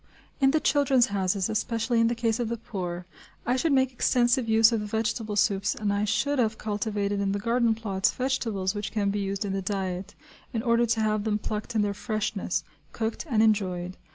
In 0.39 0.49
the 0.49 0.59
"Children's 0.59 1.09
Houses," 1.13 1.47
especially 1.47 1.99
in 1.99 2.07
the 2.07 2.15
case 2.15 2.39
of 2.39 2.49
the 2.49 2.57
poor, 2.57 3.05
I 3.45 3.55
should 3.55 3.71
make 3.71 3.91
extensive 3.91 4.49
use 4.49 4.71
of 4.71 4.79
the 4.79 4.87
vegetable 4.87 5.35
soups 5.35 5.75
and 5.75 5.93
I 5.93 6.05
should 6.05 6.39
have 6.39 6.57
cultivated 6.57 7.19
in 7.19 7.33
the 7.33 7.37
garden 7.37 7.75
plots 7.75 8.11
vegetables 8.11 8.73
which 8.73 8.91
can 8.91 9.11
be 9.11 9.19
used 9.19 9.45
in 9.45 9.53
the 9.53 9.61
diet, 9.61 10.15
in 10.53 10.63
order 10.63 10.87
to 10.87 11.01
have 11.01 11.23
them 11.23 11.37
plucked 11.37 11.75
in 11.75 11.83
their 11.83 11.93
freshness, 11.93 12.63
cooked, 12.93 13.27
and 13.29 13.43
enjoyed. 13.43 13.95